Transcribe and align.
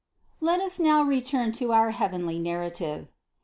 Let 0.39 0.61
us 0.61 0.79
now 0.79 1.03
return 1.03 1.51
to 1.51 1.73
our 1.73 1.91
heavenly 1.91 2.39
narrative. 2.39 3.07